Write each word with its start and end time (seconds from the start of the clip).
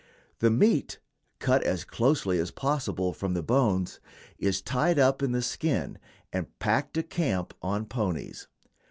The 0.39 0.49
meat, 0.49 0.97
cut 1.37 1.61
as 1.61 1.83
closely 1.83 2.39
as 2.39 2.49
possible 2.49 3.13
from 3.13 3.35
the 3.35 3.43
bones, 3.43 3.99
is 4.39 4.59
tied 4.59 4.97
up 4.97 5.21
in 5.21 5.31
the 5.31 5.43
skin, 5.43 5.99
and 6.33 6.57
packed 6.57 6.95
to 6.95 7.03
camp 7.03 7.53
on 7.61 7.81
the 7.81 7.87
ponies. 7.87 8.47